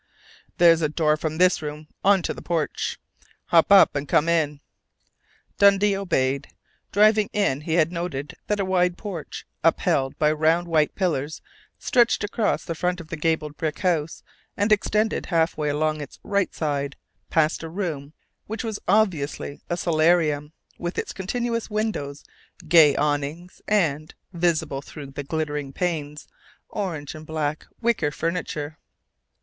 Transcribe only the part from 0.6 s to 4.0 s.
a door from this room onto the porch. Hop up